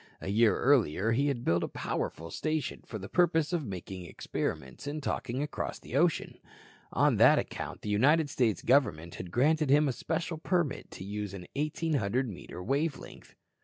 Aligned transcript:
A 0.19 0.29
year 0.31 0.57
earlier 0.57 1.11
he 1.11 1.27
had 1.27 1.43
built 1.45 1.61
a 1.63 1.67
powerful 1.67 2.31
station 2.31 2.81
for 2.87 2.97
the 2.97 3.07
purpose 3.07 3.53
of 3.53 3.63
making 3.67 4.07
experiments 4.07 4.87
in 4.87 4.99
talking 4.99 5.43
across 5.43 5.77
the 5.77 5.95
ocean. 5.95 6.39
On 6.91 7.17
that 7.17 7.37
account 7.37 7.83
the 7.83 7.89
United 7.89 8.27
States 8.27 8.63
Government 8.63 9.13
had 9.13 9.29
granted 9.29 9.69
him 9.69 9.87
a 9.87 9.93
special 9.93 10.39
permit 10.39 10.89
to 10.89 11.03
use 11.03 11.35
an 11.35 11.45
1,800 11.55 12.27
metre 12.27 12.63
wave 12.63 12.97
length. 12.97 13.35